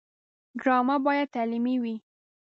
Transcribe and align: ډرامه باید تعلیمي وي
ډرامه 0.59 0.95
باید 1.05 1.27
تعلیمي 1.35 1.75
وي 1.83 1.95